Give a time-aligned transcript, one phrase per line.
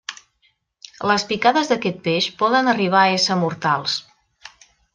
[1.11, 4.01] Les picades d'aquest peix poden arribar a ésser mortals.